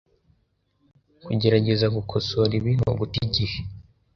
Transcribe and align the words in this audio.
Kugerageza 1.25 1.85
gukosora 1.95 2.51
ibi 2.59 2.71
ni 2.77 2.83
uguta 2.91 3.17
igihe. 3.25 3.57